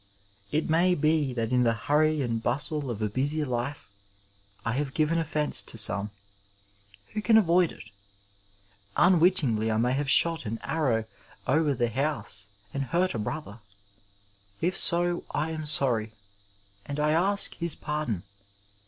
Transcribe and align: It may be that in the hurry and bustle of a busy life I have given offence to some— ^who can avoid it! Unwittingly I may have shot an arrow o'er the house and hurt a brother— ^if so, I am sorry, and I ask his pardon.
It 0.51 0.67
may 0.67 0.95
be 0.95 1.31
that 1.33 1.51
in 1.53 1.61
the 1.61 1.75
hurry 1.75 2.23
and 2.23 2.41
bustle 2.41 2.89
of 2.89 3.03
a 3.03 3.07
busy 3.07 3.45
life 3.45 3.87
I 4.65 4.71
have 4.71 4.95
given 4.95 5.19
offence 5.19 5.61
to 5.61 5.77
some— 5.77 6.09
^who 7.13 7.23
can 7.23 7.37
avoid 7.37 7.71
it! 7.71 7.91
Unwittingly 8.97 9.69
I 9.69 9.77
may 9.77 9.93
have 9.93 10.09
shot 10.09 10.47
an 10.47 10.57
arrow 10.63 11.05
o'er 11.47 11.75
the 11.75 11.89
house 11.89 12.49
and 12.73 12.85
hurt 12.85 13.13
a 13.13 13.19
brother— 13.19 13.59
^if 14.63 14.73
so, 14.75 15.23
I 15.29 15.51
am 15.51 15.67
sorry, 15.67 16.13
and 16.83 16.99
I 16.99 17.11
ask 17.11 17.53
his 17.53 17.75
pardon. 17.75 18.23